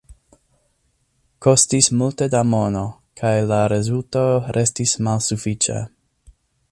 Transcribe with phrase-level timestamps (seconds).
[1.47, 2.83] Kostis multe da mono,
[3.21, 4.27] kaj la rezulto
[4.59, 5.81] restis malsufiĉa.